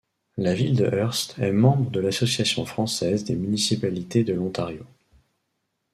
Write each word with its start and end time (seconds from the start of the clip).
La 0.35 0.55
Ville 0.55 0.75
de 0.75 0.85
Hearst 0.85 1.37
est 1.37 1.51
membre 1.51 1.91
de 1.91 1.99
l'Association 1.99 2.65
française 2.65 3.23
des 3.23 3.35
municipalités 3.35 4.23
de 4.23 4.33
l'Ontario. 4.33 4.83